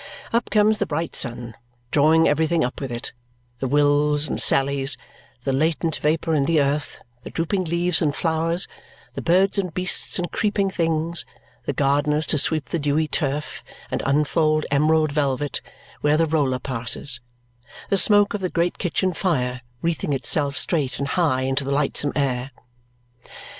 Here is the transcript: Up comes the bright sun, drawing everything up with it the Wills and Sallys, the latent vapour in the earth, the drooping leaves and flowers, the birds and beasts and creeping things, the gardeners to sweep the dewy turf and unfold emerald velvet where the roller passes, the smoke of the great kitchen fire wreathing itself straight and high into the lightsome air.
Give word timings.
Up 0.33 0.49
comes 0.49 0.79
the 0.79 0.87
bright 0.87 1.15
sun, 1.15 1.53
drawing 1.91 2.27
everything 2.27 2.63
up 2.63 2.81
with 2.81 2.91
it 2.91 3.13
the 3.59 3.67
Wills 3.67 4.27
and 4.27 4.41
Sallys, 4.41 4.97
the 5.43 5.53
latent 5.53 5.97
vapour 5.97 6.33
in 6.33 6.45
the 6.45 6.59
earth, 6.59 6.99
the 7.23 7.29
drooping 7.29 7.65
leaves 7.65 8.01
and 8.01 8.15
flowers, 8.15 8.67
the 9.13 9.21
birds 9.21 9.59
and 9.59 9.71
beasts 9.75 10.17
and 10.17 10.31
creeping 10.31 10.71
things, 10.71 11.23
the 11.67 11.73
gardeners 11.73 12.25
to 12.25 12.39
sweep 12.39 12.65
the 12.69 12.79
dewy 12.79 13.07
turf 13.07 13.63
and 13.91 14.01
unfold 14.03 14.65
emerald 14.71 15.11
velvet 15.11 15.61
where 15.99 16.17
the 16.17 16.25
roller 16.25 16.57
passes, 16.57 17.19
the 17.89 17.95
smoke 17.99 18.33
of 18.33 18.41
the 18.41 18.49
great 18.49 18.79
kitchen 18.79 19.13
fire 19.13 19.61
wreathing 19.83 20.13
itself 20.13 20.57
straight 20.57 20.97
and 20.97 21.09
high 21.09 21.41
into 21.41 21.63
the 21.63 21.71
lightsome 21.75 22.11
air. 22.15 22.49